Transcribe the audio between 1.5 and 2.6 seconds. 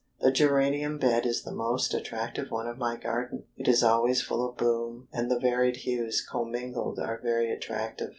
most attractive